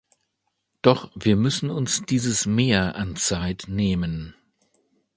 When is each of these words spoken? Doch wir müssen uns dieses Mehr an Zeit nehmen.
Doch 0.81 1.11
wir 1.13 1.35
müssen 1.35 1.69
uns 1.69 2.01
dieses 2.03 2.47
Mehr 2.47 2.95
an 2.95 3.15
Zeit 3.17 3.65
nehmen. 3.67 4.33